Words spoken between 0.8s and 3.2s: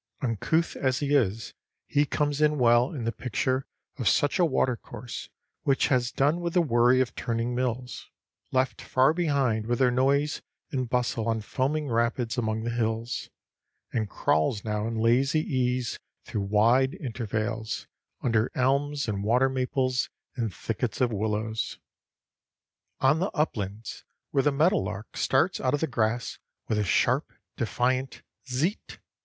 he is, he comes in well in the